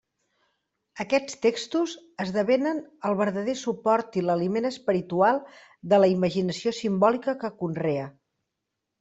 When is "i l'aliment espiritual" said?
4.23-5.39